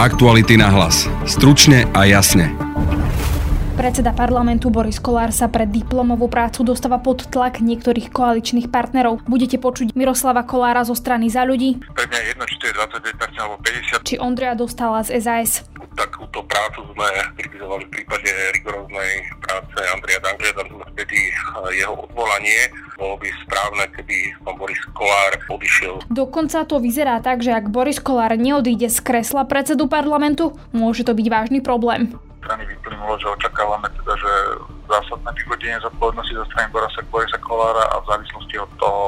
[0.00, 1.04] Aktuality na hlas.
[1.28, 2.56] Stručne a jasne.
[3.76, 9.20] Predseda parlamentu Boris Kolár sa pre diplomovú prácu dostáva pod tlak niektorých koaličných partnerov.
[9.28, 11.84] Budete počuť Miroslava Kolára zo strany za ľudí.
[11.84, 14.08] Pre mňa je jedno, či to je 29% alebo 50%.
[14.08, 15.68] Či Ondreja dostala z SAS.
[15.92, 20.64] Takúto prácu sme kritizovali v prípade rigoróznej práce Andreja Dangeja,
[20.96, 21.28] vtedy
[21.76, 22.72] jeho odvolanie.
[23.00, 26.04] Bolo by správne, keby pán Boris Kolár odišiel.
[26.12, 31.16] Dokonca to vyzerá tak, že ak Boris Kolár neodíde z kresla predsedu parlamentu, môže to
[31.16, 34.32] byť vážny problém strany vyplynulo, že očakávame teda, že
[34.90, 39.02] zásadné vyhodenie zodpovednosti zo strany Borisa, Borisa Kolára a v závislosti od toho,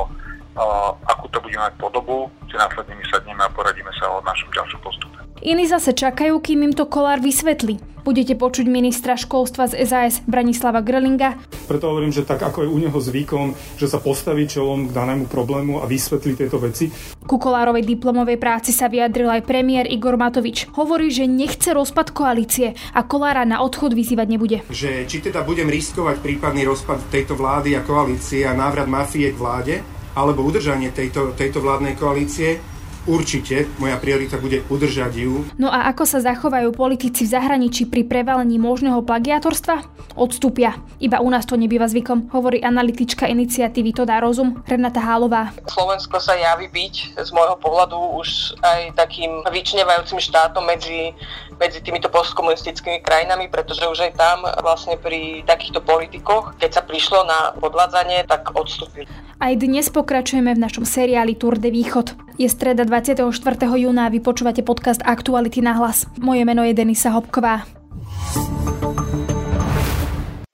[1.08, 4.80] akú to bude mať podobu, si následne my sadneme a poradíme sa o našom ďalšom
[4.84, 5.16] postupe.
[5.42, 7.82] Iní zase čakajú, kým im to Kolár vysvetlí.
[8.02, 11.38] Budete počuť ministra školstva z SAS Branislava Grölinga.
[11.70, 15.30] Preto hovorím, že tak ako je u neho zvykom, že sa postaví čelom k danému
[15.30, 16.90] problému a vysvetlí tieto veci.
[17.22, 20.66] Ku Kolárovej diplomovej práci sa vyjadril aj premiér Igor Matovič.
[20.74, 24.58] Hovorí, že nechce rozpad koalície a Kolára na odchod vyzývať nebude.
[24.66, 29.38] Že či teda budem riskovať prípadný rozpad tejto vlády a koalície a návrat mafie k
[29.38, 29.74] vláde,
[30.12, 32.60] alebo udržanie tejto, tejto vládnej koalície,
[33.02, 35.42] Určite, moja priorita bude udržať ju.
[35.58, 39.82] No a ako sa zachovajú politici v zahraničí pri prevalení možného plagiátorstva?
[40.14, 40.78] Odstúpia.
[41.02, 45.50] Iba u nás to nebýva zvykom, hovorí analytička iniciatívy To dá rozum, Renata Hálová.
[45.66, 51.10] Slovensko sa javí byť z môjho pohľadu už aj takým vyčnevajúcim štátom medzi,
[51.62, 57.22] medzi týmito postkomunistickými krajinami, pretože už aj tam vlastne pri takýchto politikoch, keď sa prišlo
[57.22, 59.06] na podvádzanie, tak odstúpili.
[59.38, 62.18] Aj dnes pokračujeme v našom seriáli Tour de Východ.
[62.34, 63.30] Je streda 24.
[63.78, 66.10] júna a vy počúvate podcast Aktuality na hlas.
[66.18, 67.62] Moje meno je Denisa Hopková.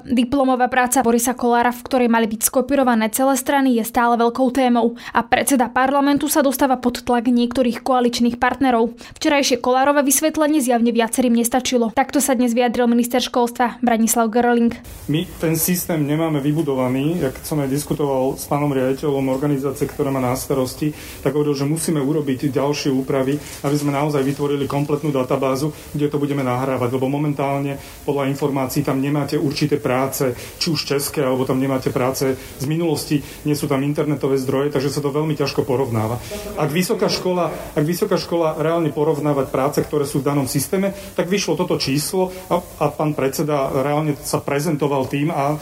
[0.09, 4.97] Diplomová práca Borisa Kolára, v ktorej mali byť skopirované celé strany, je stále veľkou témou
[5.13, 8.97] a predseda parlamentu sa dostáva pod tlak niektorých koaličných partnerov.
[9.21, 11.93] Včerajšie Kolárové vysvetlenie zjavne viacerým nestačilo.
[11.93, 14.73] Takto sa dnes vyjadril minister školstva Branislav Gerling.
[15.13, 20.25] My ten systém nemáme vybudovaný, jak som aj diskutoval s pánom riaditeľom organizácie, ktorá má
[20.25, 20.89] na starosti,
[21.21, 26.17] tak hovoril, že musíme urobiť ďalšie úpravy, aby sme naozaj vytvorili kompletnú databázu, kde to
[26.17, 27.77] budeme nahrávať, lebo momentálne
[28.09, 32.65] podľa informácií tam nemáte určité práve práce, či už české, alebo tam nemáte práce z
[32.71, 36.23] minulosti, nie sú tam internetové zdroje, takže sa to veľmi ťažko porovnáva.
[36.55, 41.27] Ak vysoká škola, ak vysoká škola reálne porovnávať práce, ktoré sú v danom systéme, tak
[41.27, 45.59] vyšlo toto číslo a, a pán predseda reálne sa prezentoval tým a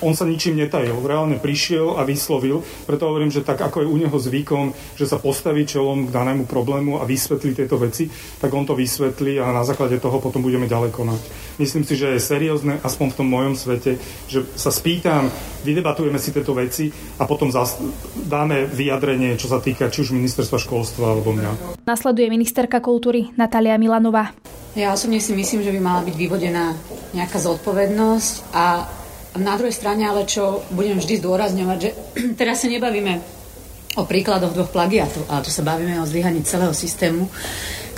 [0.00, 0.98] on sa ničím netajil.
[1.02, 5.18] Reálne prišiel a vyslovil, preto hovorím, že tak ako je u neho zvykom, že sa
[5.18, 8.06] postaví čelom k danému problému a vysvetlí tieto veci,
[8.40, 11.20] tak on to vysvetlí a na základe toho potom budeme ďalej konať.
[11.58, 13.98] Myslím si, že je seriózne, aspoň v tom mojom svete,
[14.30, 15.26] že sa spýtam,
[15.66, 17.82] vydebatujeme si tieto veci a potom zas,
[18.14, 21.82] dáme vyjadrenie, čo sa týka či už ministerstva školstva alebo mňa.
[21.82, 24.30] Nasleduje ministerka kultúry Natália Milanová.
[24.78, 26.78] Ja osobne si myslím, že by mala byť vyvodená
[27.10, 28.86] nejaká zodpovednosť a
[29.38, 31.90] na druhej strane ale čo budem vždy zdôrazňovať, že
[32.40, 33.38] teraz sa nebavíme
[33.98, 37.26] o príkladoch dvoch plagiatov, ale tu sa bavíme o zlyhaní celého systému,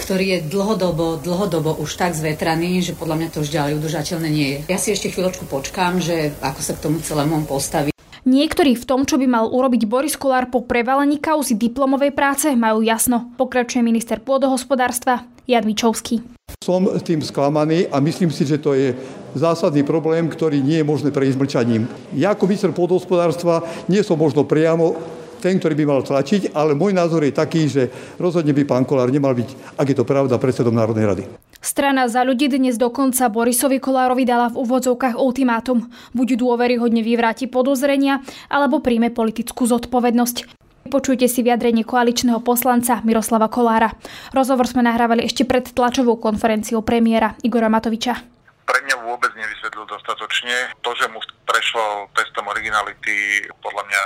[0.00, 4.48] ktorý je dlhodobo, dlhodobo už tak zvetraný, že podľa mňa to už ďalej udržateľné nie
[4.56, 4.58] je.
[4.72, 7.92] Ja si ešte chvíľočku počkám, že ako sa k tomu celému postaví.
[8.28, 12.84] Niektorí v tom, čo by mal urobiť Boris Kolár po prevalení kauzy diplomovej práce, majú
[12.84, 13.32] jasno.
[13.40, 16.20] Pokračuje minister pôdohospodárstva Jan Vičovský.
[16.60, 18.92] Som tým sklamaný a myslím si, že to je
[19.32, 21.88] zásadný problém, ktorý nie je možné prejsť mlčaním.
[22.12, 25.00] Ja ako minister pôdohospodárstva nie som možno priamo
[25.40, 27.88] ten, ktorý by mal tlačiť, ale môj názor je taký, že
[28.20, 31.24] rozhodne by pán Kolár nemal byť, ak je to pravda, predsedom Národnej rady.
[31.60, 35.92] Strana za ľudí dnes dokonca Borisovi Kolárovi dala v úvodzovkách ultimátum.
[36.16, 40.56] Buď dôveryhodne vyvráti podozrenia, alebo príjme politickú zodpovednosť.
[40.88, 43.92] Počujte si vyjadrenie koaličného poslanca Miroslava Kolára.
[44.32, 48.16] Rozhovor sme nahrávali ešte pred tlačovou konferenciou premiéra Igora Matoviča.
[48.64, 50.72] Pre mňa vôbec nevysvetlil dostatočne.
[50.80, 54.02] To, že mu prešlo testom originality, podľa mňa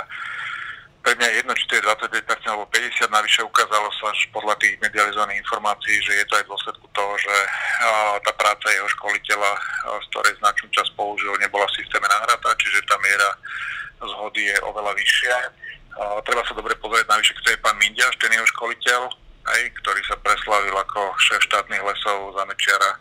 [1.05, 4.57] pre mňa je jedno, či to je 29% alebo 50%, navyše ukázalo sa až podľa
[4.57, 7.35] tých medializovaných informácií, že je to aj v dôsledku toho, že
[8.25, 9.51] tá práca jeho školiteľa,
[10.01, 13.29] z ktorej značnú časť použil, nebola v systéme nahratá, čiže tá miera
[14.01, 15.37] zhody je oveľa vyššia.
[16.25, 19.01] Treba sa dobre pozrieť navyše, kto je pán Mindiaš, ten jeho školiteľ,
[19.45, 22.97] aj, ktorý sa preslavil ako šéf štátnych lesov za Mečiara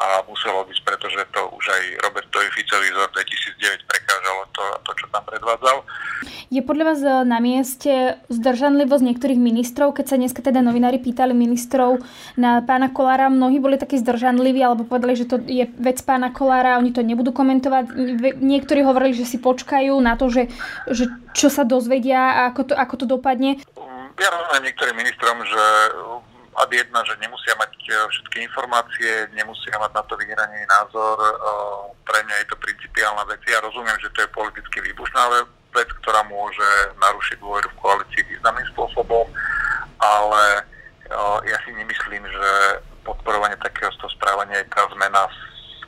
[0.00, 2.98] a muselo odísť, pretože to už aj Robertovi Ficovi z
[3.60, 5.76] 2009 prekážalo to, to, čo tam predvádzal.
[6.48, 11.36] Je podľa vás eh, na mieste zdržanlivosť niektorých ministrov, keď sa dneska teda novinári pýtali
[11.36, 12.00] ministrov
[12.40, 16.80] na pána Kolára, mnohí boli takí zdržanliví alebo povedali, že to je vec pána Kolára,
[16.80, 17.92] oni to nebudú komentovať.
[18.40, 20.48] Niektorí hovorili, že si počkajú na to, že,
[20.88, 23.60] že čo sa dozvedia a ako to, ako to dopadne.
[24.20, 25.64] Ja rozumiem niektorým ministrom, že
[26.60, 27.72] ad jedna, že nemusia mať
[28.12, 31.16] všetky informácie, nemusia mať na to vyhranený názor.
[32.04, 33.40] Pre mňa je to principiálna vec.
[33.48, 35.22] Ja rozumiem, že to je politicky výbušná
[35.72, 36.68] vec, ktorá môže
[37.00, 39.24] narušiť dôveru v koalícii významným spôsobom,
[40.02, 40.42] ale
[41.46, 42.48] ja si nemyslím, že
[43.02, 45.26] podporovanie takéhoto správania je tá zmena,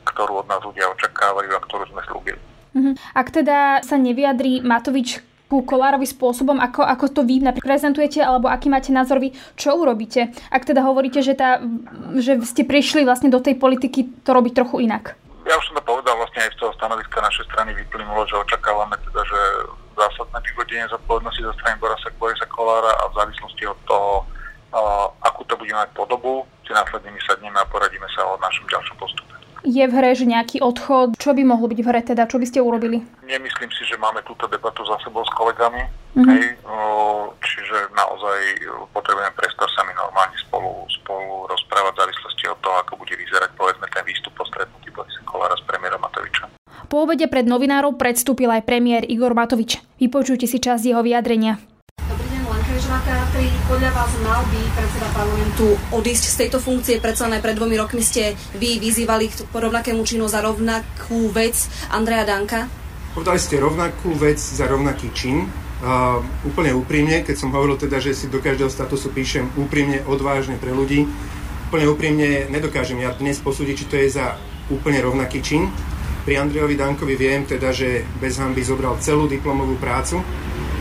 [0.09, 2.39] ktorú od nás ľudia očakávajú a ktorú sme slúbili.
[2.73, 2.97] Mhm.
[3.13, 5.21] Ak teda sa nevyjadrí Matovič
[5.53, 10.33] ku Kolárovi spôsobom, ako, ako to vy prezentujete, alebo aký máte názor vy, čo urobíte?
[10.49, 11.61] Ak teda hovoríte, že, tá,
[12.17, 15.13] že ste prišli vlastne do tej politiky to robiť trochu inak.
[15.45, 18.97] Ja už som to povedal, vlastne aj z toho stanoviska našej strany vyplynulo, že očakávame
[18.97, 19.41] teda, že
[19.93, 24.25] zásadné vyvodenie zodpovednosti zo strany Borisa, Borisa Kolára a v závislosti od toho,
[25.21, 28.97] akú to bude mať podobu, si následne my sadneme a poradíme sa o našom ďalšom
[28.97, 29.32] postupe.
[29.63, 31.15] Je v hre, že nejaký odchod?
[31.15, 32.27] Čo by mohlo byť v hre teda?
[32.27, 32.99] Čo by ste urobili?
[33.23, 35.79] Nemyslím si, že máme túto debatu za sebou s kolegami.
[36.13, 36.29] Mm-hmm.
[36.29, 36.43] Hej,
[37.41, 42.93] čiže naozaj potrebujeme priestor sa mi normálne spolu, spolu rozprávať v závislosti od toho, ako
[43.01, 46.53] bude vyzerať povedzme ten výstup po stretnutí Borisa Kolára s premiérom Matovičom.
[46.85, 49.81] Po obede pred novinárov predstúpil aj premiér Igor Matovič.
[49.97, 51.57] Vypočujte si časť jeho vyjadrenia.
[53.33, 57.01] Žvakári, podľa vás mal by predseda parlamentu odísť z tejto funkcie?
[57.01, 61.57] Predsa aj pred dvomi rokmi ste vy vyzývali k rovnakému činu za rovnakú vec
[61.89, 62.69] Andreja Danka?
[63.17, 65.49] Povedali ste rovnakú vec za rovnaký čin.
[65.81, 70.61] Uh, úplne úprimne, keď som hovoril teda, že si do každého statusu píšem úprimne, odvážne
[70.61, 71.09] pre ľudí,
[71.73, 74.37] úplne úprimne nedokážem ja dnes posúdiť, či to je za
[74.69, 75.73] úplne rovnaký čin.
[76.21, 80.21] Pri Andrejovi Dankovi viem teda, že bez hamby zobral celú diplomovú prácu,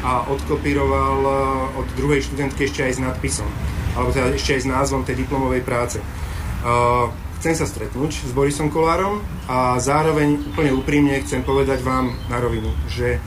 [0.02, 1.32] a odkopíroval eh,
[1.78, 3.48] od druhej študentky ešte aj s nadpisom,
[3.94, 5.98] alebo teda ešte aj s názvom tej diplomovej práce.
[6.02, 7.06] Eh,
[7.38, 12.74] chcem sa stretnúť s Borisom Kolárom a zároveň úplne úprimne chcem povedať vám na rovinu,
[12.90, 13.20] že eh,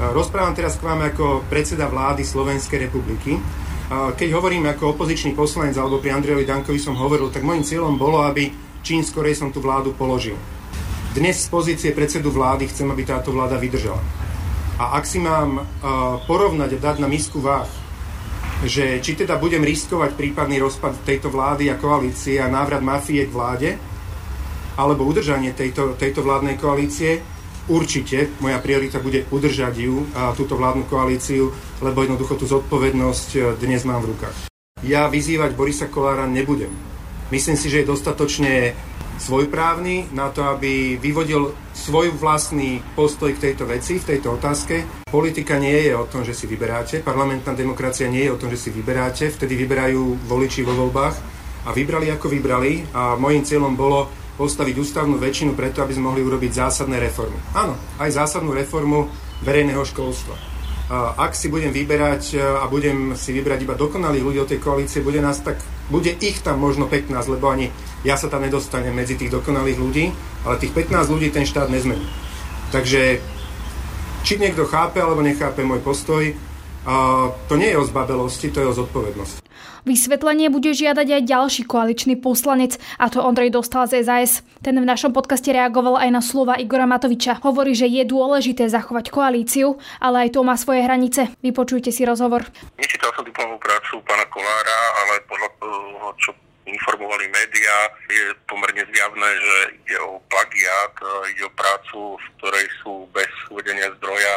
[0.00, 3.36] rozprávam teraz k vám ako predseda vlády Slovenskej republiky.
[3.92, 8.24] Keď hovorím ako opozičný poslanec alebo pri Andrejovi Dankovi som hovoril, tak môjim cieľom bolo,
[8.24, 8.48] aby
[8.80, 10.32] čím skorej som tú vládu položil.
[11.12, 14.00] Dnes z pozície predsedu vlády chcem, aby táto vláda vydržala.
[14.82, 17.70] A ak si mám uh, porovnať a dať na misku váh,
[18.66, 23.30] že či teda budem riskovať prípadný rozpad tejto vlády a koalície a návrat mafie k
[23.30, 23.70] vláde,
[24.74, 27.22] alebo udržanie tejto, tejto vládnej koalície,
[27.70, 33.40] určite moja priorita bude udržať ju, a túto vládnu koalíciu, lebo jednoducho tú zodpovednosť e,
[33.62, 34.50] dnes mám v rukách.
[34.82, 36.74] Ja vyzývať Borisa Kolára nebudem.
[37.30, 38.74] Myslím si, že je dostatočne
[39.18, 45.04] svojprávny na to, aby vyvodil svoj vlastný postoj k tejto veci, v tejto otázke.
[45.08, 48.60] Politika nie je o tom, že si vyberáte, parlamentná demokracia nie je o tom, že
[48.60, 51.16] si vyberáte, vtedy vyberajú voliči vo voľbách
[51.66, 56.22] a vybrali ako vybrali a môjim cieľom bolo postaviť ústavnú väčšinu preto, aby sme mohli
[56.24, 57.36] urobiť zásadné reformy.
[57.54, 59.06] Áno, aj zásadnú reformu
[59.44, 60.51] verejného školstva.
[60.92, 65.24] Ak si budem vyberať a budem si vybrať iba dokonalých ľudí od tej koalície, bude
[65.24, 65.56] nás tak
[65.88, 67.72] bude ich tam možno 15, lebo ani
[68.04, 70.12] ja sa tam nedostanem medzi tých dokonalých ľudí,
[70.44, 72.04] ale tých 15 ľudí ten štát nezmení.
[72.76, 73.24] Takže
[74.20, 76.28] či niekto chápe alebo nechápe môj postoj,
[77.48, 79.41] to nie je o zbabelosti, to je o zodpovednosti.
[79.82, 84.46] Vysvetlenie bude žiadať aj ďalší koaličný poslanec, a to Ondrej dostal z SAS.
[84.62, 87.42] Ten v našom podcaste reagoval aj na slova Igora Matoviča.
[87.42, 91.34] Hovorí, že je dôležité zachovať koalíciu, ale aj to má svoje hranice.
[91.42, 92.46] Vypočujte si rozhovor.
[92.78, 96.30] Nečítal som diplomovú prácu pána Kolára, ale podľa toho, čo
[96.62, 97.76] informovali médiá,
[98.06, 100.94] je pomerne zjavné, že ide o plagiát,
[101.34, 104.34] ide o prácu, v ktorej sú bez uvedenia zdroja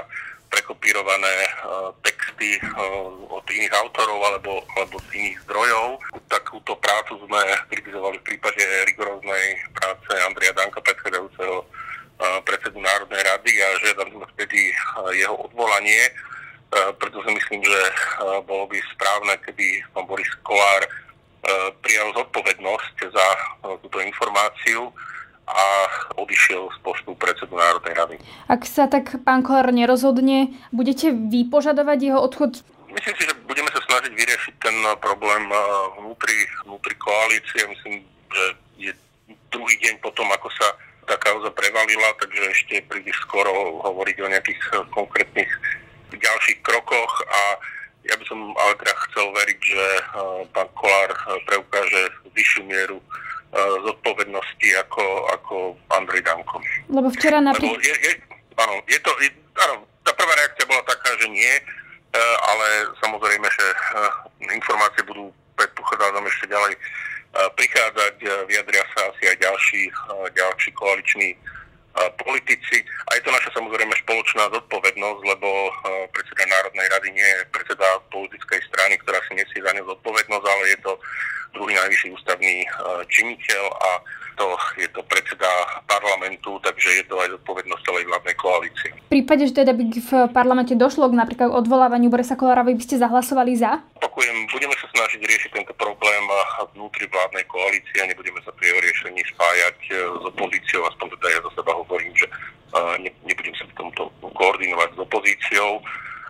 [0.50, 6.00] prekopírované uh, texty uh, od iných autorov alebo, alebo z iných zdrojov.
[6.32, 9.46] Takúto prácu sme kritizovali v prípade rigoróznej
[9.78, 14.74] práce Andreja Danka, predchádzajúceho uh, predsedu Národnej rady a žiadam vtedy
[15.14, 16.10] jeho odvolanie.
[17.00, 17.82] Preto si myslím, že
[18.50, 20.84] bolo by správne, keby pán Boris Kolár
[21.80, 23.28] prijal zodpovednosť za
[23.80, 24.90] túto informáciu
[25.46, 25.66] a
[26.18, 28.20] odišiel z postu predsedu Národnej rady.
[28.52, 32.62] Ak sa tak pán Kolár nerozhodne, budete vy požadovať jeho odchod?
[32.92, 35.60] Myslím si, že budeme sa snažiť vyriešiť ten problém eh,
[36.00, 37.68] vnútri, vnútri koalície.
[37.68, 38.46] Myslím, že
[38.80, 38.92] je
[39.52, 40.68] druhý deň potom, ako sa
[41.06, 45.52] tá kauza prevalila, takže ešte príliš skoro hovoriť o nejakých eh, konkrétnych
[46.16, 47.60] ďalších krokoch a
[48.06, 50.02] ja by som ale teda chcel veriť, že eh,
[50.56, 51.12] pán Kolár
[51.44, 53.04] preukáže vyššiu mieru
[53.56, 55.56] zodpovednosti ako, ako
[55.96, 56.60] Andrej Danko.
[56.92, 57.80] Lebo včera napríklad...
[57.80, 58.12] Je, je,
[58.60, 59.30] áno, je to, je,
[59.64, 61.64] áno, tá prvá reakcia bola taká, že nie, e,
[62.22, 62.68] ale
[63.02, 63.78] samozrejme, že e,
[64.54, 66.80] informácie budú predpochádzam ešte ďalej e,
[67.58, 69.82] prichádzať, vyjadria sa asi aj ďalší,
[70.36, 71.30] ďalší koaliční
[72.20, 72.84] politici.
[73.08, 75.48] A je to naša samozrejme spoločná zodpovednosť, lebo
[76.12, 80.64] predseda Národnej rady nie je predseda politickej strany, ktorá si nesie za ňu zodpovednosť, ale
[80.76, 80.95] je to
[81.86, 82.66] najvyšší ústavný
[83.14, 83.90] činiteľ a
[84.36, 85.48] to je to predseda
[85.88, 88.92] parlamentu, takže je to aj zodpovednosť celej vládnej koalície.
[89.08, 93.00] V prípade, že teda by v parlamente došlo k napríklad odvolávaniu Borisa Kolára, by ste
[93.00, 93.80] zahlasovali za?
[94.04, 96.24] Opakujem, budeme sa snažiť riešiť tento problém
[96.76, 101.28] vnútri vládnej koalície a nebudeme sa pri jeho riešení spájať e, s opozíciou, aspoň teda
[101.32, 102.34] ja za seba hovorím, že e,
[103.24, 105.80] nebudem sa v tomto koordinovať s opozíciou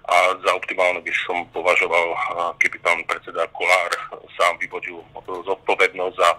[0.05, 2.13] a za optimálne by som považoval,
[2.61, 3.91] keby pán predseda Kolár
[4.37, 6.29] sám vyvodil zodpovednosť za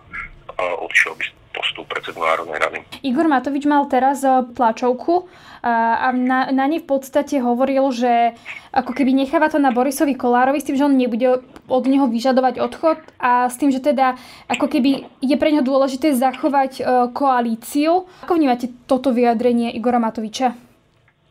[0.56, 1.24] odišiel by
[1.56, 2.78] postup predsedu Národnej rady.
[3.00, 5.24] Igor Matovič mal teraz eh, tlačovku
[5.66, 8.38] a na, na nej v podstate hovoril, že
[8.70, 12.62] ako keby necháva to na Borisovi Kolárovi s tým, že on nebude od neho vyžadovať
[12.62, 14.14] odchod a s tým, že teda
[14.46, 18.06] ako keby je pre neho dôležité zachovať koalíciu.
[18.22, 20.65] Ako vnímate toto vyjadrenie Igora Matoviča?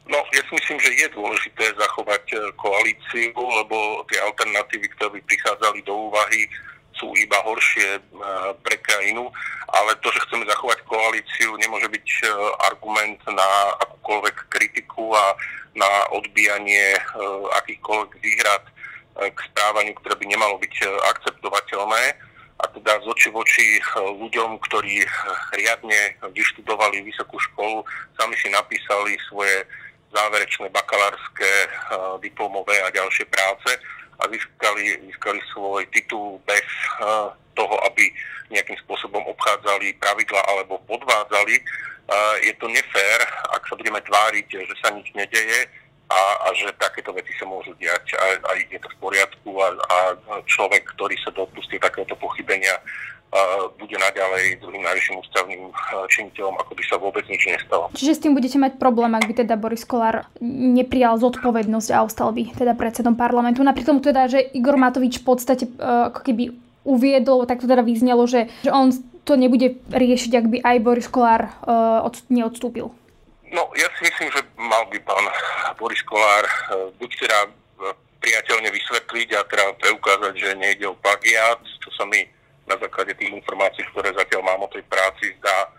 [0.06, 5.22] No, ja si myslím, že je dôležité zachovať eh, koalíciu, lebo tie alternatívy, ktoré by
[5.26, 6.46] prichádzali do úvahy,
[7.00, 8.02] sú iba horšie e,
[8.64, 9.28] pre krajinu,
[9.76, 12.26] ale to, že chceme zachovať koalíciu, nemôže byť e,
[12.72, 13.50] argument na
[13.84, 15.36] akúkoľvek kritiku a
[15.76, 17.02] na odbijanie e,
[17.64, 18.64] akýchkoľvek výhrad
[19.16, 20.76] k správaniu, ktoré by nemalo byť
[21.16, 22.04] akceptovateľné.
[22.60, 25.08] A teda z oči voči ľuďom, ktorí
[25.56, 27.80] riadne vyštudovali vysokú školu,
[28.20, 29.64] sami si napísali svoje
[30.16, 31.52] záverečné bakalárske,
[32.24, 33.76] diplomové a ďalšie práce
[34.20, 36.64] a získali, získali svoj titul bez
[37.04, 38.08] uh, toho, aby
[38.48, 41.56] nejakým spôsobom obchádzali pravidla alebo podvádzali.
[42.06, 43.20] Uh, je to nefér,
[43.52, 45.68] ak sa budeme tváriť, že sa nič nedeje
[46.06, 49.68] a, a že takéto veci sa môžu diať a, a je to v poriadku a,
[49.74, 49.98] a
[50.46, 52.78] človek, ktorý sa dopustil takéhoto pochybenia,
[53.76, 55.62] bude naďalej druhým najvyšším ústavným
[56.08, 57.92] činiteľom, ako by sa vôbec nič nestalo.
[57.92, 62.32] Čiže s tým budete mať problém, ak by teda Boris Kolár neprijal zodpovednosť a ostal
[62.32, 63.60] by teda predsedom parlamentu.
[63.60, 68.24] Napriek tomu teda, že Igor Matovič v podstate ako keby uviedol, tak to teda vyznelo,
[68.30, 68.94] že, že on
[69.26, 71.50] to nebude riešiť, ak by aj Boris Kolár
[72.06, 72.94] od, neodstúpil.
[73.50, 75.26] No, ja si myslím, že mal by pán
[75.82, 76.46] Boris Kolár
[77.02, 77.40] buď teda
[78.22, 82.26] priateľne vysvetliť a teda preukázať, že nejde o plagiát, čo sa mi
[82.66, 85.70] na základe tých informácií, ktoré zatiaľ mám o tej práci, zdá e,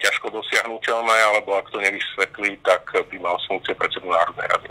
[0.00, 4.68] ťažko dosiahnutelné, alebo ak to nevysvetlí, tak by mal z predsedu Národnej rady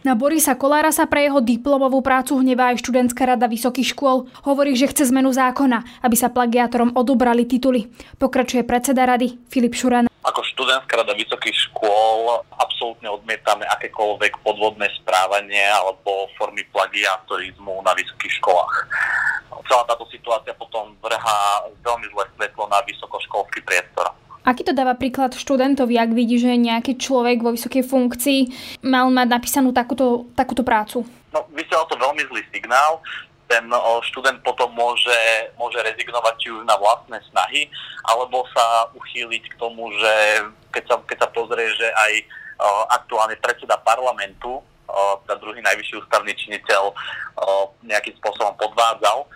[0.00, 4.32] na Borisa Kolára sa pre jeho diplomovú prácu hnevá aj študentská rada vysokých škôl.
[4.48, 7.92] Hovorí, že chce zmenu zákona, aby sa plagiátorom odobrali tituly.
[8.16, 10.09] Pokračuje predseda rady Filip Šuran.
[10.20, 18.36] Ako študentská rada vysokých škôl absolútne odmietame akékoľvek podvodné správanie alebo formy plagiatorizmu na vysokých
[18.40, 18.74] školách
[19.70, 24.10] celá táto situácia potom vrhá veľmi zlé svetlo na vysokoškolský priestor.
[24.42, 28.40] Aký to dáva príklad študentovi, ak vidí, že nejaký človek vo vysokej funkcii
[28.82, 31.06] mal mať napísanú takúto, takúto prácu?
[31.30, 32.98] No, vysiela to veľmi zlý signál.
[33.50, 33.66] Ten
[34.06, 35.18] študent potom môže,
[35.58, 37.66] môže rezignovať či už na vlastné snahy,
[38.06, 40.14] alebo sa uchýliť k tomu, že
[40.70, 42.12] keď sa, keď sa pozrie, že aj
[42.94, 44.62] aktuálne predseda parlamentu,
[45.26, 46.94] ten druhý najvyšší ústavný činiteľ,
[47.82, 49.26] nejakým spôsobom podvádzal,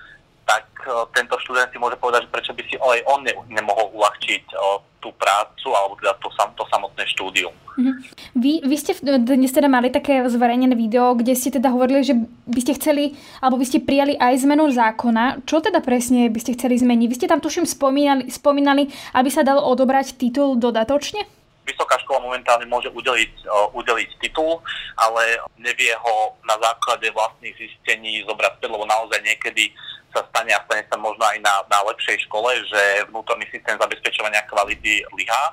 [0.44, 3.92] tak uh, tento študent si môže povedať, že prečo by si aj on ne, nemohol
[3.96, 7.52] uľahčiť uh, tú prácu alebo teda to, sam, to samotné štúdium.
[7.74, 7.94] Mm-hmm.
[8.38, 12.14] Vy, vy ste dnes teda mali také zverejnené video, kde ste teda hovorili, že
[12.46, 15.44] by ste chceli, alebo by ste prijali aj zmenu zákona.
[15.44, 17.06] Čo teda presne by ste chceli zmeniť?
[17.10, 21.26] Vy ste tam tuším spomínali, spomínali aby sa dal odobrať titul dodatočne?
[21.64, 24.60] Vysoká škola momentálne môže udeliť, uh, udeliť titul,
[25.00, 29.72] ale nevie ho na základe vlastných zistení zobrať späť, lebo naozaj niekedy
[30.14, 34.46] sa stane a stane sa možno aj na, na lepšej škole, že vnútorný systém zabezpečovania
[34.46, 35.44] kvality lyhá,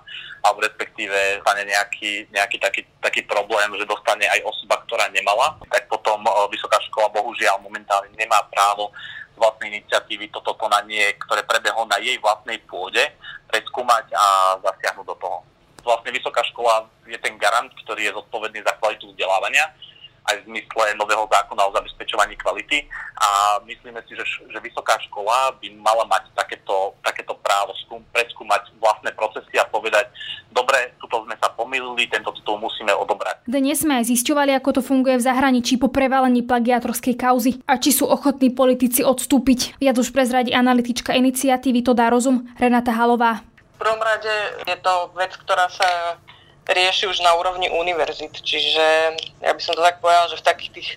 [0.46, 5.90] alebo respektíve stane nejaký, nejaký taký, taký problém, že dostane aj osoba, ktorá nemala, tak
[5.90, 6.22] potom
[6.54, 8.94] vysoká škola bohužiaľ momentálne nemá právo
[9.34, 13.02] z vlastnej iniciatívy toto konanie, ktoré prebehlo na jej vlastnej pôde,
[13.50, 14.26] preskúmať a
[14.62, 15.38] zasiahnuť do toho.
[15.82, 19.70] Vlastne vysoká škola je ten garant, ktorý je zodpovedný za kvalitu vzdelávania
[20.30, 22.86] aj v zmysle nového zákona o zabezpečovaní kvality
[23.18, 28.70] a myslíme si, že, že vysoká škola by mala mať takéto, takéto právo skúm, preskúmať
[28.78, 30.14] vlastné procesy a povedať,
[30.54, 33.50] dobre, tuto sme sa pomýlili, tento titul musíme odobrať.
[33.50, 37.90] Dnes sme aj zisťovali, ako to funguje v zahraničí po prevalení plagiatorskej kauzy a či
[37.90, 39.82] sú ochotní politici odstúpiť.
[39.82, 43.51] Viac už prezradí analytička iniciatívy To dá rozum Renata Halová.
[43.82, 44.30] Prvom rade
[44.70, 46.22] je to vec, ktorá sa
[46.70, 48.30] rieši už na úrovni univerzit.
[48.30, 48.86] Čiže
[49.42, 50.90] ja by som to tak povedal, že v takých tých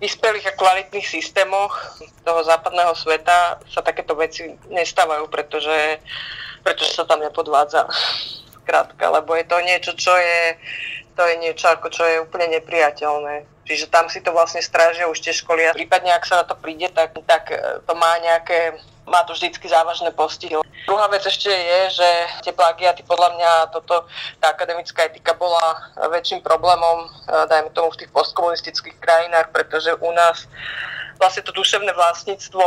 [0.00, 6.00] vyspelých a kvalitných systémoch toho západného sveta sa takéto veci nestávajú, pretože,
[6.64, 7.84] pretože sa tam nepodvádza.
[8.64, 10.56] Krátka, lebo je to niečo, čo je,
[11.12, 13.44] to je niečo, ako čo je úplne nepriateľné.
[13.68, 16.56] Čiže tam si to vlastne strážia už tie školy a prípadne ak sa na to
[16.56, 20.60] príde, tak, tak e, to má nejaké má to vždycky závažné postihy.
[20.84, 22.08] Druhá vec ešte je, že
[22.44, 24.04] tie plagiaty podľa mňa toto,
[24.36, 30.44] tá akademická etika bola väčším problémom, dajme tomu v tých postkomunistických krajinách, pretože u nás
[31.18, 32.64] vlastne to duševné vlastníctvo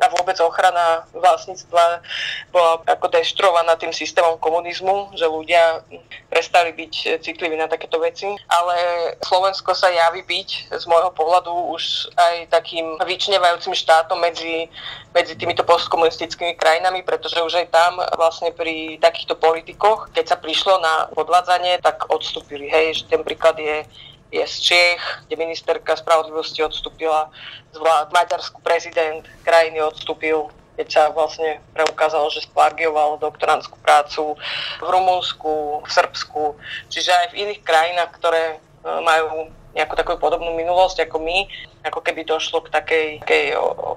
[0.00, 2.00] a vôbec ochrana vlastníctva
[2.48, 5.84] bola ako deštruovaná tým systémom komunizmu, že ľudia
[6.32, 8.32] prestali byť citliví na takéto veci.
[8.48, 8.76] Ale
[9.20, 14.72] Slovensko sa javí byť z môjho pohľadu už aj takým vyčnevajúcim štátom medzi,
[15.12, 20.80] medzi týmito postkomunistickými krajinami, pretože už aj tam vlastne pri takýchto politikoch, keď sa prišlo
[20.80, 22.72] na podvádzanie, tak odstúpili.
[22.72, 23.84] Hej, že ten príklad je
[24.30, 27.30] je z Čiech, kde ministerka spravodlivosti odstúpila
[27.74, 28.14] z vlád.
[28.14, 34.38] Maďarsku prezident krajiny odstúpil, keď sa vlastne preukázalo, že splagioval doktorantskú prácu
[34.80, 36.42] v Rumunsku, v Srbsku,
[36.88, 41.46] čiže aj v iných krajinách, ktoré e, majú nejakú takú podobnú minulosť ako my,
[41.86, 43.44] ako keby došlo k takej, takej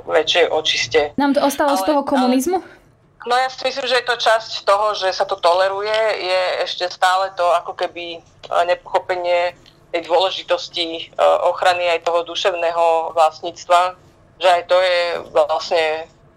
[0.06, 1.02] väčšej očiste.
[1.18, 2.58] Nám to ostalo ale, z toho komunizmu?
[2.62, 2.82] Ale,
[3.24, 5.96] No ja si myslím, že je to časť toho, že sa to toleruje,
[6.28, 8.22] je ešte stále to ako keby e,
[8.68, 9.56] nepochopenie
[9.94, 11.02] tej dôležitosti e,
[11.46, 13.94] ochrany aj toho duševného vlastníctva,
[14.42, 15.84] že aj to je vlastne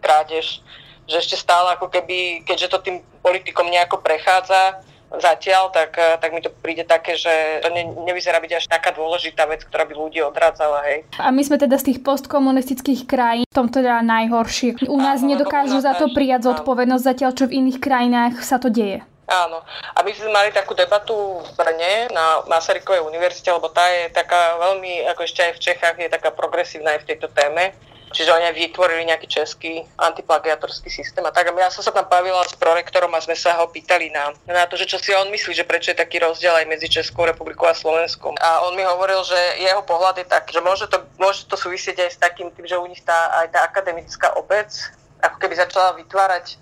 [0.04, 0.60] krádež,
[1.08, 6.30] že ešte stále ako keby, keďže to tým politikom nejako prechádza zatiaľ, tak, e, tak
[6.36, 7.32] mi to príde také, že
[7.64, 10.82] to ne, nevyzerá byť až taká dôležitá vec, ktorá by ľudí odrádzala.
[10.92, 11.08] Hej.
[11.16, 14.84] A my sme teda z tých postkomunistických krajín v tom teda najhoršie.
[14.90, 18.68] U nás áno, nedokážu za to prijať zodpovednosť, zatiaľ čo v iných krajinách sa to
[18.68, 19.06] deje.
[19.26, 19.58] Áno.
[19.66, 24.54] A my sme mali takú debatu v Brne na Masarykovej univerzite, lebo tá je taká
[24.62, 27.74] veľmi, ako ešte aj v Čechách, je taká progresívna aj v tejto téme.
[28.14, 31.50] Čiže oni vytvorili nejaký český antiplagiatorský systém a tak.
[31.50, 34.78] Ja som sa tam bavila s prorektorom a sme sa ho pýtali na, na to,
[34.78, 37.74] že čo si on myslí, že prečo je taký rozdiel aj medzi Českou republikou a
[37.74, 38.38] Slovenskom.
[38.38, 42.06] A on mi hovoril, že jeho pohľad je tak, že môže to, môže to súvisieť
[42.06, 44.70] aj s takým tým, že u nich tá, aj tá akademická obec
[45.20, 46.56] ako keby začala vytvárať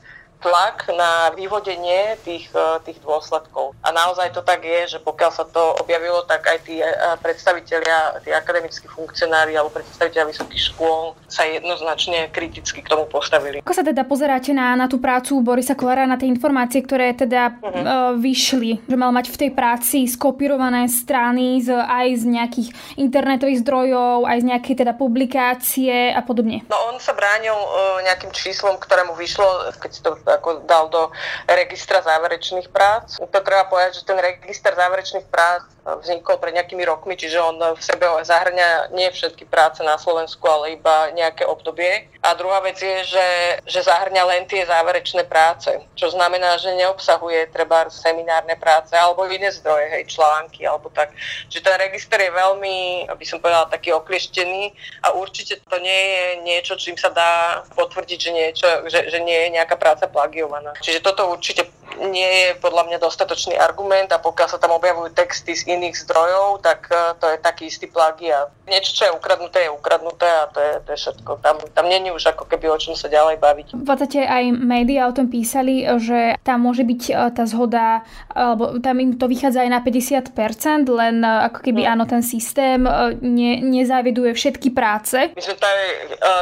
[0.45, 3.73] tlak na vyvodenie tých, e, tých dôsledkov.
[3.81, 6.87] A naozaj to tak je, že pokiaľ sa to objavilo, tak aj tí e,
[7.25, 13.65] predstavitelia, tí akademickí funkcionári alebo predstavitelia vysokých škôl sa jednoznačne kriticky k tomu postavili.
[13.65, 17.57] Ako sa teda pozeráte na, na tú prácu Borisa Kolára, na tie informácie, ktoré teda
[17.57, 18.21] uh-huh.
[18.21, 22.69] vyšli, že mal mať v tej práci skopírované strany z, aj z nejakých
[23.01, 26.67] internetových zdrojov, aj z nejakej teda publikácie a podobne?
[26.69, 27.57] No on sa bránil
[28.05, 31.11] nejakým číslom, ktorému vyšlo, keď si to ako dal do
[31.47, 33.19] registra záverečných prác.
[33.19, 37.83] To treba povedať, že ten register záverečných prác vznikol pred nejakými rokmi, čiže on v
[37.83, 42.09] sebe zahrňa nie všetky práce na Slovensku, ale iba nejaké obdobie.
[42.25, 43.29] A druhá vec je, že,
[43.69, 49.53] že zahrňa len tie záverečné práce, čo znamená, že neobsahuje treba seminárne práce alebo iné
[49.53, 51.13] zdroje, hej, články alebo tak.
[51.53, 54.73] Čiže ten register je veľmi, aby som povedala, taký oklieštený
[55.05, 59.37] a určite to nie je niečo, čím sa dá potvrdiť, že, niečo, že, že nie
[59.37, 60.73] je nejaká práca plagiovaná.
[60.81, 61.69] Čiže toto určite
[62.01, 66.63] nie je podľa mňa dostatočný argument a pokiaľ sa tam objavujú texty z iných zdrojov,
[66.63, 68.51] tak e, to je taký istý plagiat.
[68.67, 71.31] Niečo, čo je ukradnuté, je ukradnuté a to je, to je všetko.
[71.45, 73.67] Tam, tam není už ako keby o čom sa ďalej baviť.
[73.77, 78.03] V podstate aj médiá o tom písali, že tam môže byť e, tá zhoda,
[78.33, 81.93] alebo tam im to vychádza aj na 50%, len e, ako keby hmm.
[81.95, 82.83] áno, ten systém
[83.21, 85.17] ne, nezáviduje všetky práce.
[85.35, 85.87] My sme, tady,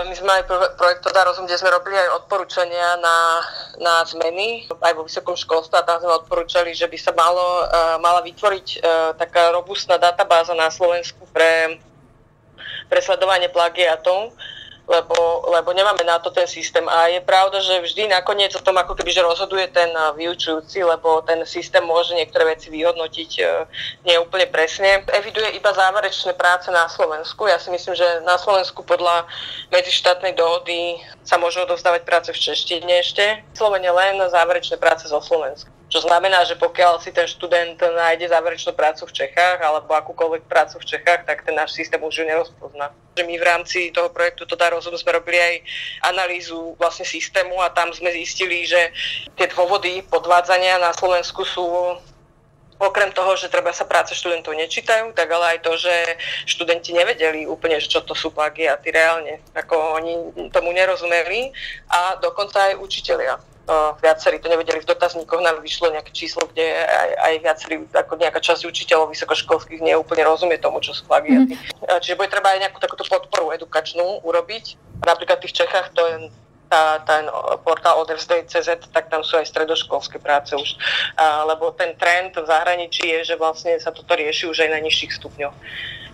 [0.08, 0.44] my sme aj
[0.78, 3.16] projekt Teda rozum, kde sme robili aj odporúčania na,
[3.82, 8.22] na zmeny aj vo vysokom školstva, tam sme odporúčali, že by sa malo, uh, mala
[8.22, 8.80] vytvoriť uh,
[9.18, 11.78] taká robustná databáza na Slovensku pre
[13.00, 14.36] sledovanie plagiatov
[14.88, 16.82] lebo, lebo nemáme na to ten systém.
[16.90, 20.82] A je pravda, že vždy nakoniec o tom ako keby že rozhoduje ten eh, vyučujúci,
[20.82, 23.42] lebo ten systém môže niektoré veci vyhodnotiť e,
[24.06, 25.02] neúplne presne.
[25.12, 27.46] Eviduje iba záverečné práce na Slovensku.
[27.46, 29.26] Ja si myslím, že na Slovensku podľa
[29.70, 33.44] medzištátnej dohody sa môžu odovzdávať práce v češtine ešte.
[33.52, 35.81] Slovene len záverečné práce zo Slovensku.
[35.92, 40.80] Čo znamená, že pokiaľ si ten študent nájde záverečnú prácu v Čechách alebo akúkoľvek prácu
[40.80, 42.96] v Čechách, tak ten náš systém už ju nerozpozná.
[43.12, 45.54] Že my v rámci toho projektu Tota rozum sme robili aj
[46.16, 48.88] analýzu vlastne systému a tam sme zistili, že
[49.36, 51.60] tie dôvody podvádzania na Slovensku sú
[52.80, 55.92] okrem toho, že treba sa práce študentov nečítajú, tak ale aj to, že
[56.48, 59.44] študenti nevedeli úplne, čo to sú plagiaty reálne.
[59.52, 60.12] Ako oni
[60.56, 61.52] tomu nerozumeli
[61.92, 63.51] a dokonca aj učitelia
[64.02, 68.40] viacerí to nevedeli v dotazníkoch, nám vyšlo nejaké číslo, kde aj, aj viacerí, ako nejaká
[68.42, 71.54] časť učiteľov vysokoškolských neúplne rozumie tomu, čo sú plagiaty.
[71.54, 71.98] Mm.
[72.02, 74.78] Čiže bude treba aj nejakú takúto podporu edukačnú urobiť.
[75.06, 76.16] Napríklad v tých Čechách to je
[76.66, 77.28] tá, ten
[77.62, 80.80] portál Odevzdej.cz, tak tam sú aj stredoškolské práce už.
[81.20, 84.80] A, lebo ten trend v zahraničí je, že vlastne sa toto rieši už aj na
[84.80, 85.54] nižších stupňoch.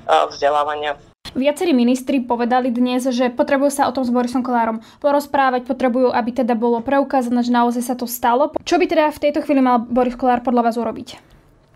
[0.09, 0.97] vzdelávania.
[1.37, 6.33] Viacerí ministri povedali dnes, že potrebujú sa o tom s Borisom Kolárom porozprávať, potrebujú, aby
[6.33, 8.57] teda bolo preukázané, že naozaj sa to stalo.
[8.65, 11.21] Čo by teda v tejto chvíli mal Boris Kolár podľa vás urobiť?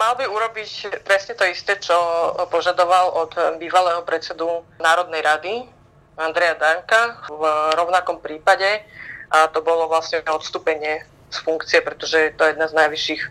[0.00, 1.94] Mal by urobiť presne to isté, čo
[2.48, 5.68] požadoval od bývalého predsedu Národnej rady
[6.16, 7.42] Andreja Danka v
[7.76, 8.82] rovnakom prípade
[9.30, 13.22] a to bolo vlastne odstúpenie z funkcie, pretože je to jedna z najvyšších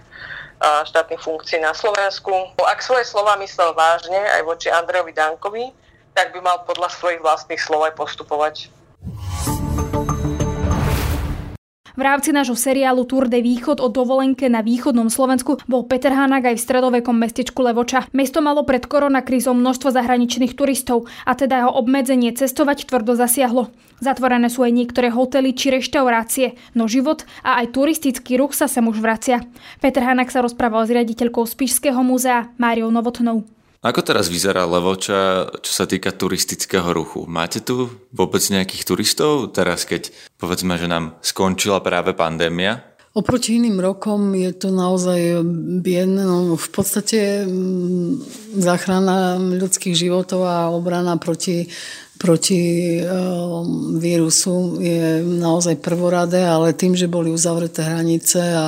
[0.61, 2.53] štátnych funkcií na Slovensku.
[2.61, 5.65] Ak svoje slova myslel vážne aj voči Andrejovi Dankovi,
[6.13, 8.55] tak by mal podľa svojich vlastných slov aj postupovať.
[11.91, 16.47] V rámci nášho seriálu Tour de Východ o dovolenke na východnom Slovensku bol Peter Hanak
[16.47, 18.07] aj v stredovekom mestečku Levoča.
[18.15, 23.75] Mesto malo pred koronakrízou množstvo zahraničných turistov a teda jeho obmedzenie cestovať tvrdo zasiahlo.
[23.99, 28.87] Zatvorené sú aj niektoré hotely či reštaurácie, no život a aj turistický ruch sa sem
[28.87, 29.43] už vracia.
[29.83, 33.43] Peter Hanak sa rozprával s riaditeľkou Spišského múzea Máriou Novotnou.
[33.81, 37.25] Ako teraz vyzerá Levoča, čo sa týka turistického ruchu?
[37.25, 39.49] Máte tu vôbec nejakých turistov?
[39.57, 45.43] Teraz, keď povedzme, že nám skončila práve pandémia, Oproti iným rokom je to naozaj
[45.83, 46.23] biedne.
[46.23, 48.23] No, v podstate mm,
[48.55, 51.67] záchrana ľudských životov a obrana proti
[52.21, 52.61] proti
[53.01, 58.65] ehm, vírusu je naozaj prvoradé, ale tým, že boli uzavreté hranice a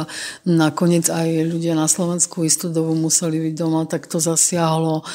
[0.50, 5.06] nakoniec aj ľudia na Slovensku istú dobu museli byť doma, tak to zasiahlo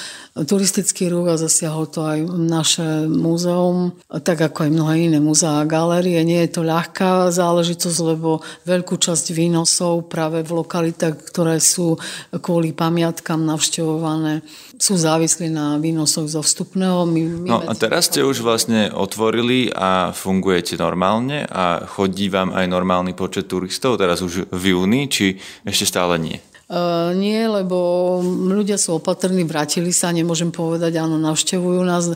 [0.47, 5.67] turistický ruch a zasiahlo to aj naše múzeum, tak ako aj mnohé iné múzea a
[5.67, 6.23] galérie.
[6.23, 11.99] Nie je to ľahká záležitosť, lebo veľkú časť výnosov práve v lokalitách, ktoré sú
[12.31, 14.47] kvôli pamiatkám navštevované,
[14.79, 17.03] sú závislí na výnosoch zo vstupného.
[17.05, 22.55] My, my no a teraz ste už vlastne otvorili a fungujete normálne a chodí vám
[22.55, 25.37] aj normálny počet turistov, teraz už v júni, či
[25.67, 26.39] ešte stále nie?
[26.69, 32.13] Uh, nie, lebo ľudia sú opatrní, vrátili sa, nemôžem povedať, áno, navštevujú nás.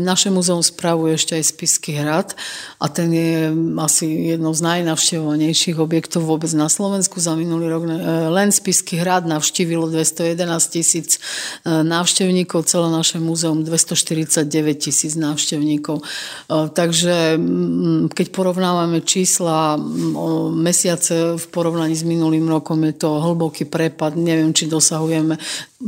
[0.00, 2.32] Naše muzeum spravuje ešte aj Spisky hrad
[2.80, 7.20] a ten je asi jednou z najnavštevovanejších objektov vôbec na Slovensku.
[7.20, 10.32] Za minulý rok uh, len Spisky hrad navštívilo 211
[10.72, 11.20] tisíc
[11.68, 14.48] uh, návštevníkov, celé naše muzeum 249
[14.80, 16.00] tisíc návštevníkov.
[16.48, 19.76] Takže um, keď porovnávame čísla
[20.16, 25.34] o mesiace v porovnaní s minulým rokom, je to hlboký prepad, neviem, či dosahujeme,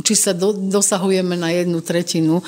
[0.03, 2.44] či sa do, dosahujeme na jednu tretinu e,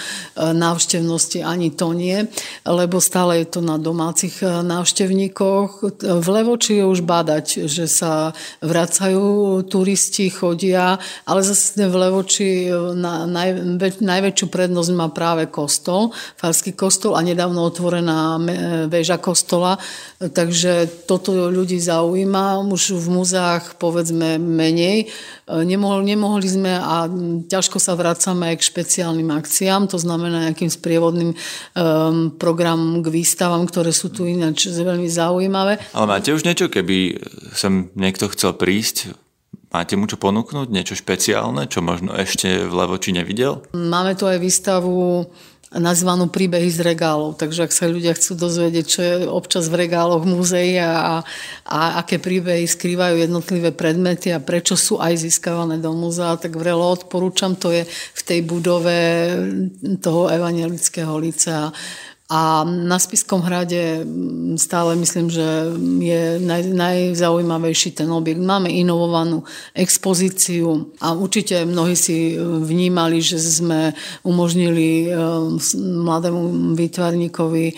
[0.50, 2.26] návštevnosti, ani to nie,
[2.66, 5.70] lebo stále je to na domácich e, návštevníkoch.
[6.02, 12.74] V Levoči je už badať, že sa vracajú turisti, chodia, ale zase v Levoči e,
[12.98, 18.42] na, naj, najväčšiu prednosť má práve kostol, farský kostol a nedávno otvorená
[18.90, 19.78] väža kostola,
[20.18, 22.64] takže toto ľudí zaujíma.
[22.66, 25.12] Už v muzeách povedzme menej,
[25.48, 27.08] Nemohli, nemohli sme a
[27.48, 33.90] ťažko sa vracame k špeciálnym akciám, to znamená nejakým sprievodným um, programom k výstavám, ktoré
[33.92, 35.80] sú tu ináč veľmi zaujímavé.
[35.96, 37.16] Ale máte už niečo, keby
[37.56, 39.16] sem niekto chcel prísť,
[39.68, 40.72] Máte mu čo ponúknuť?
[40.72, 43.68] Niečo špeciálne, čo možno ešte v Levoči nevidel?
[43.76, 45.28] Máme tu aj výstavu
[45.68, 47.36] nazvanú príbehy z regálov.
[47.36, 51.20] Takže ak sa ľudia chcú dozvedieť, čo je občas v regáloch múzeí a,
[51.68, 56.88] a aké príbehy skrývajú jednotlivé predmety a prečo sú aj získavané do múzea, tak vrelo
[56.88, 57.52] odporúčam.
[57.60, 58.96] To je v tej budove
[60.00, 61.68] toho evangelického licea
[62.28, 64.04] a na Spiskom hrade
[64.60, 65.72] stále myslím, že
[66.04, 68.44] je naj, najzaujímavejší ten objekt.
[68.44, 73.96] Máme inovovanú expozíciu a určite mnohí si vnímali, že sme
[74.28, 75.16] umožnili eh,
[75.80, 77.76] mladému výtvarníkovi eh,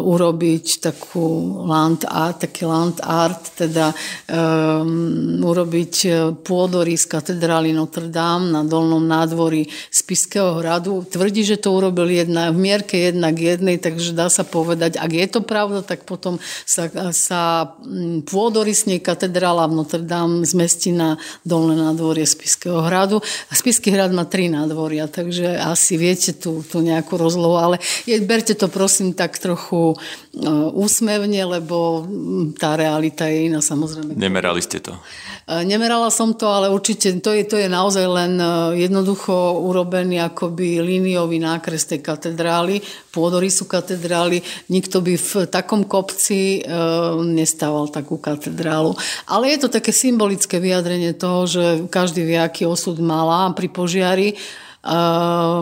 [0.00, 5.94] urobiť takú land art, taký land art, teda um, urobiť
[6.40, 11.04] pôdorys katedrály Notre Dame na dolnom nádvorí Spiského hradu.
[11.04, 15.26] Tvrdí, že to urobil jedna, v mierke jednak jednej, takže dá sa povedať, ak je
[15.26, 21.74] to pravda, tak potom sa, sa mm, pôdorysne katedrála v Notre Dame zmestí na dolné
[21.74, 23.18] nádvorie Spiského hradu.
[23.50, 28.14] A Spiský hrad má tri nádvoria, takže asi viete tú, tú nejakú rozlohu, ale je,
[28.22, 34.14] berte to prosím tak trochu uh, úsmevne, lebo mm, tá realita je iná samozrejme.
[34.14, 34.94] Nemerali ste to?
[35.42, 40.22] Uh, nemerala som to, ale určite to je, to je naozaj len uh, jednoducho urobený
[40.22, 42.78] akoby líniový nákres tej katedrály,
[43.12, 44.40] pôdorysu katedrály.
[44.72, 46.80] Nikto by v takom kopci e,
[47.28, 48.96] nestával takú katedrálu.
[49.28, 54.28] Ale je to také symbolické vyjadrenie toho, že každý vie, aký osud mala pri požiari
[54.32, 54.36] e,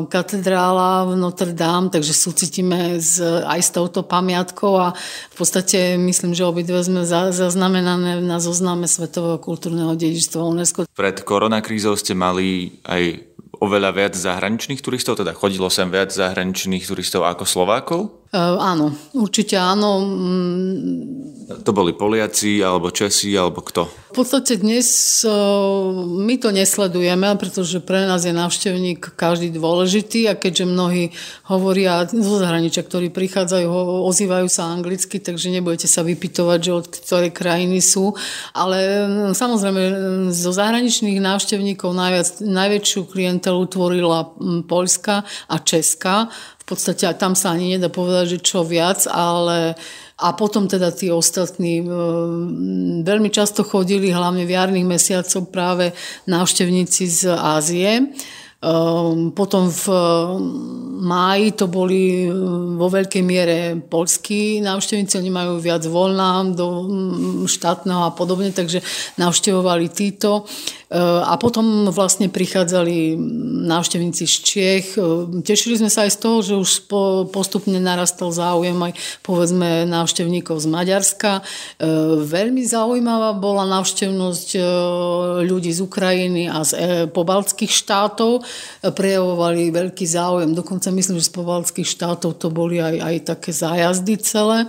[0.08, 4.96] katedrála v Notre Dame, takže súcitíme s, aj s touto pamiatkou a
[5.32, 10.88] v podstate myslím, že obidve sme zaznamenané na zozname Svetového kultúrneho dedičstva UNESCO.
[10.96, 13.28] Pred koronakrízou ste mali aj
[13.60, 18.19] oveľa viac zahraničných turistov, teda chodilo sem viac zahraničných turistov ako Slovákov?
[18.30, 20.06] Uh, áno, určite áno.
[21.50, 23.90] To boli Poliaci, alebo Česi, alebo kto?
[24.14, 24.86] V podstate dnes
[25.26, 31.10] uh, my to nesledujeme, pretože pre nás je návštevník každý dôležitý a keďže mnohí
[31.50, 33.66] hovoria zo zahraničia, ktorí prichádzajú,
[34.06, 38.14] ozývajú sa anglicky, takže nebudete sa vypytovať, že od ktorej krajiny sú.
[38.54, 38.78] Ale
[39.34, 39.82] samozrejme
[40.30, 44.38] zo zahraničných návštevníkov najviac, najväčšiu klientelu tvorila
[44.70, 46.30] Poľska a Česka
[46.70, 49.74] podstate tam sa ani nedá povedať, že čo viac, ale
[50.20, 51.84] a potom teda tí ostatní e,
[53.00, 55.96] veľmi často chodili, hlavne v jarných mesiacoch práve
[56.28, 58.12] návštevníci z Ázie.
[58.60, 59.84] Ehm, potom v
[61.00, 62.30] máji to boli e,
[62.76, 66.84] vo veľkej miere polskí návštevníci, oni majú viac voľná do
[67.48, 68.84] štátneho a podobne, takže
[69.16, 70.44] navštevovali títo.
[70.90, 73.14] Ehm, a potom vlastne prichádzali
[73.70, 74.86] návštevníci z Čiech.
[74.98, 76.70] Ehm, tešili sme sa aj z toho, že už
[77.30, 81.32] postupne narastal záujem aj povedzme návštevníkov z Maďarska.
[82.26, 84.58] Veľmi zaujímavá bola návštevnosť
[85.46, 86.72] ľudí z Ukrajiny a z
[87.14, 88.42] pobaltských štátov
[88.82, 90.50] prejavovali veľký záujem.
[90.52, 94.66] Dokonca myslím, že z povalských štátov to boli aj, aj také zájazdy celé.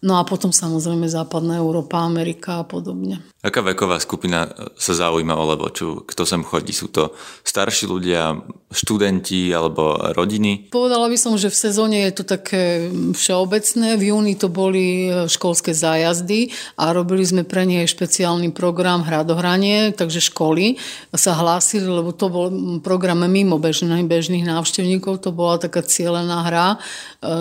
[0.00, 3.20] No a potom samozrejme západná Európa, Amerika a podobne.
[3.44, 6.08] Aká veková skupina sa zaujíma o Levoču?
[6.08, 6.72] Kto sem chodí?
[6.72, 7.12] Sú to
[7.44, 8.36] starší ľudia,
[8.68, 10.72] študenti alebo rodiny?
[10.72, 13.96] Povedala by som, že v sezóne je to také všeobecné.
[13.96, 20.20] V júni to boli školské zájazdy a robili sme pre nej špeciálny program Hradohranie, takže
[20.32, 20.80] školy
[21.12, 22.48] sa hlásili, lebo to bol
[22.84, 25.24] program mimo bežných, bežných návštevníkov.
[25.24, 26.78] To bola taká cieľená hra e,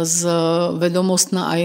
[0.04, 0.28] z
[0.80, 1.62] vedomostná aj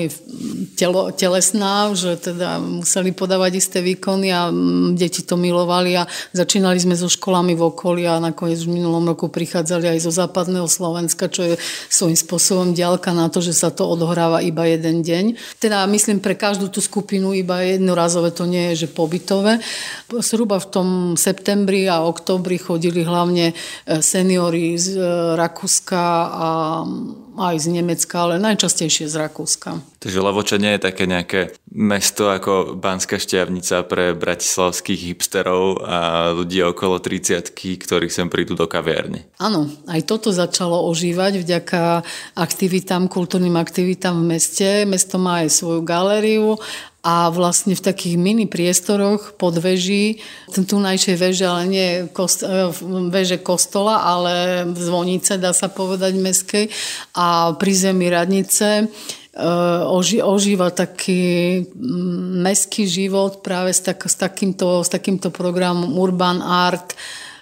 [0.84, 6.04] telo, telesná, že teda museli podávať isté výkony a mm, deti to milovali a
[6.36, 10.68] začínali sme so školami v okolí a nakoniec v minulom roku prichádzali aj zo západného
[10.68, 11.54] Slovenska, čo je
[11.88, 15.56] svojím spôsobom ďalka na to, že sa to odohráva iba jeden deň.
[15.56, 19.64] Teda myslím pre každú tú skupinu iba jednorazové, to nie je, že pobytové.
[20.12, 23.54] Zhruba v tom septembri a oktobri chodili hlavne e,
[24.04, 25.02] seniory z e,
[25.38, 26.48] Rakúska a
[27.34, 29.82] aj z Nemecka, ale najčastejšie z Rakúska.
[29.98, 37.02] Takže Levoča je také nejaké mesto ako Banská šťavnica pre bratislavských hipsterov a ľudí okolo
[37.02, 39.26] 30 ktorí sem prídu do kaviarne.
[39.38, 42.04] Áno, aj toto začalo ožívať vďaka
[42.38, 44.68] aktivitám, kultúrnym aktivitám v meste.
[44.86, 46.58] Mesto má aj svoju galériu
[47.04, 52.72] a vlastne v takých mini priestoroch pod veží, tu najšej veže, ale nie kost, e,
[53.12, 56.72] veže kostola, ale zvonice, dá sa povedať, meskej
[57.12, 58.88] a pri zemi radnice
[59.34, 61.62] e, ožíva taký
[62.40, 66.94] meský život práve s, tak, s, takýmto, s takýmto programom Urban Art,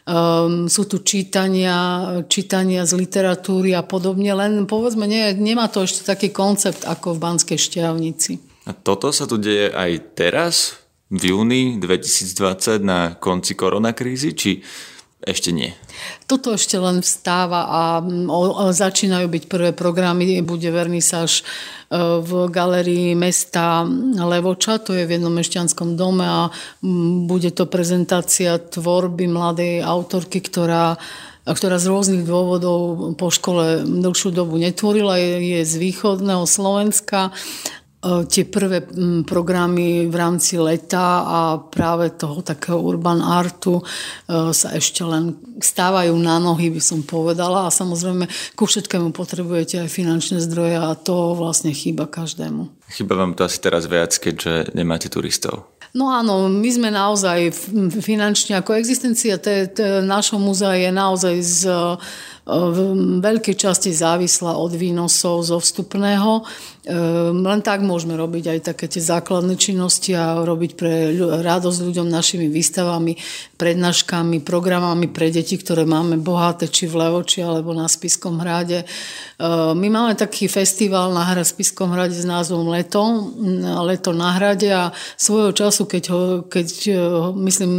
[0.02, 1.78] Um, sú tu čítania,
[2.26, 7.22] čítania z literatúry a podobne, len povedzme, nie, nemá to ešte taký koncept ako v
[7.22, 8.42] Banskej šťavnici.
[8.66, 14.50] A toto sa tu deje aj teraz, v júni 2020 na konci koronakrízy, či
[15.22, 15.70] ešte nie?
[16.26, 17.80] Toto ešte len vstáva a
[18.74, 20.42] začínajú byť prvé programy.
[20.42, 21.44] Bude vernisáž e,
[22.18, 23.86] v galerii mesta
[24.18, 26.50] Levoča, to je v jednom mešťanskom dome a
[27.26, 30.98] bude to prezentácia tvorby mladej autorky, ktorá
[31.42, 37.34] ktorá z rôznych dôvodov po škole dlhšiu dobu netvorila, je, je z východného Slovenska
[38.02, 38.82] tie prvé
[39.22, 43.84] programy v rámci leta a práve toho takého urban artu e,
[44.50, 47.70] sa ešte len stávajú na nohy, by som povedala.
[47.70, 48.26] A samozrejme,
[48.58, 52.74] ku všetkému potrebujete aj finančné zdroje a to vlastne chýba každému.
[52.90, 55.70] Chýba vám to asi teraz viac, keďže nemáte turistov.
[55.92, 57.52] No áno, my sme naozaj
[58.00, 59.36] finančne, ako existencia
[60.00, 61.60] nášho múzea je naozaj z
[62.42, 62.78] v
[63.22, 66.42] veľkej časti závislá od výnosov zo vstupného.
[67.30, 72.50] Len tak môžeme robiť aj také tie základné činnosti a robiť pre radosť ľuďom našimi
[72.50, 73.14] výstavami,
[73.54, 78.82] prednáškami, programami pre deti, ktoré máme bohaté či v Levoči alebo na Spiskom hrade.
[79.78, 83.30] My máme taký festival na hra Spiskom hrade s názvom Leto,
[83.86, 86.66] Leto na hrade a svojho času, keď, ho, keď
[87.38, 87.72] myslím,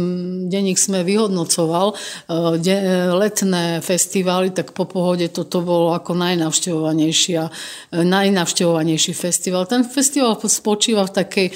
[0.48, 1.96] denník sme vyhodnocoval e,
[3.12, 7.32] letné festivály, tak po pohode toto bolo ako najnavštevovanejší,
[7.90, 9.66] najnavštevovanejší festival.
[9.66, 11.46] Ten festival spočíva v takej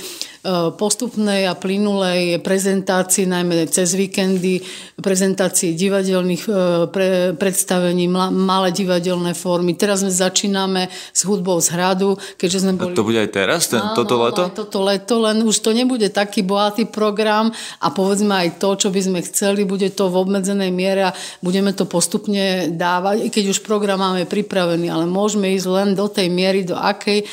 [0.78, 4.62] postupnej a plynulej prezentácii, najmä cez víkendy,
[4.98, 6.50] prezentácii divadelných e,
[6.90, 9.74] pre, predstavení, malé divadelné formy.
[9.74, 12.94] Teraz sme začíname s hudbou z hradu, keďže sme boli...
[12.94, 14.42] A to bude aj teraz, ten, Áno, toto leto?
[14.50, 19.00] Toto leto, len už to nebude taký bohatý program a povedzme aj to, čo by
[19.02, 23.62] sme chceli, bude to v obmedzenej miere a budeme to postupne dávať, i keď už
[23.62, 27.26] program máme pripravený, ale môžeme ísť len do tej miery, do akej e,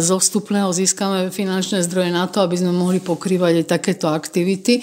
[0.00, 4.82] zo vstupného získame finančné zdroje na to, aby sme mohli pokrývať aj takéto aktivity.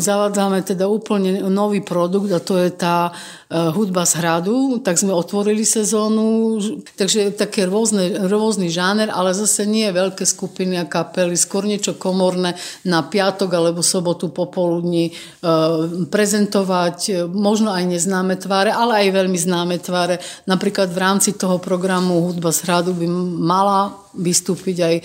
[0.00, 3.14] Zavádzame teda úplne nový produkt a to je tá
[3.54, 6.58] hudba z hradu, tak sme otvorili sezónu,
[6.98, 12.58] takže také rôzne, rôzny žáner, ale zase nie veľké skupiny a kapely, skôr niečo komorné
[12.82, 15.12] na piatok alebo sobotu popoludní e,
[16.10, 20.18] prezentovať, možno aj neznáme tváre, ale aj veľmi známe tváre.
[20.50, 23.06] Napríklad v rámci toho programu Hudba z hradu by
[23.38, 25.02] mala vystúpiť aj e,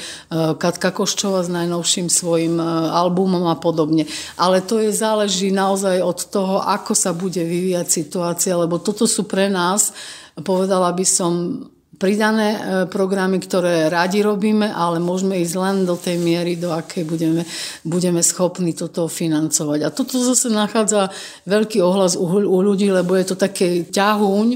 [0.55, 4.05] Katka Koščova s najnovším svojim e, albumom a podobne.
[4.37, 9.27] Ale to je záleží naozaj od toho, ako sa bude vyvíjať situácia, lebo toto sú
[9.27, 9.91] pre nás,
[10.39, 11.67] povedala by som,
[11.99, 17.03] pridané e, programy, ktoré radi robíme, ale môžeme ísť len do tej miery, do akej
[17.03, 17.43] budeme,
[17.83, 19.79] budeme schopní toto financovať.
[19.83, 21.11] A toto zase nachádza
[21.43, 24.47] veľký ohlas u, u ľudí, lebo je to také ťahuň,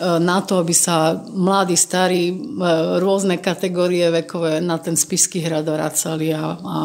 [0.00, 2.34] E, na to, aby sa mladí, starí, e,
[3.04, 6.76] rôzne kategórie vekové na ten spisky hrad vracali a, a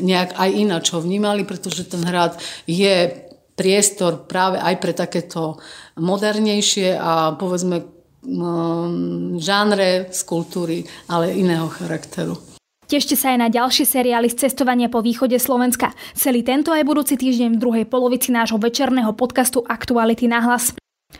[0.00, 3.23] nejak aj ináč ho vnímali, pretože ten hrad je
[3.54, 5.58] priestor práve aj pre takéto
[5.98, 7.86] modernejšie a povedzme
[9.36, 12.40] žánre z kultúry, ale iného charakteru.
[12.84, 15.96] Tešte sa aj na ďalšie seriály z cestovania po východe Slovenska.
[16.12, 20.76] Celý tento aj budúci týždeň v druhej polovici nášho večerného podcastu Aktuality na hlas.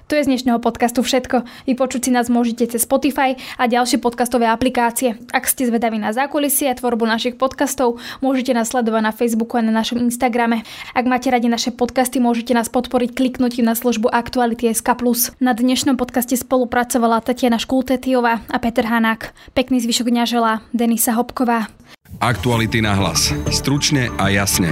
[0.06, 1.44] To je z dnešného podcastu všetko.
[1.64, 5.16] Vypočuť si nás môžete cez Spotify a ďalšie podcastové aplikácie.
[5.32, 9.64] Ak ste zvedaví na zákulisie a tvorbu našich podcastov, môžete nás sledovať na Facebooku a
[9.64, 10.66] na našom Instagrame.
[10.92, 14.94] Ak máte radi naše podcasty, môžete nás podporiť kliknutím na službu Aktuality SK+.
[15.40, 19.32] Na dnešnom podcaste spolupracovala Tatiana Škultetiová a Peter Hanák.
[19.56, 21.72] Pekný zvyšok dňa želá Denisa Hopková.
[22.22, 23.34] Aktuality na hlas.
[23.50, 24.70] Stručne a jasne.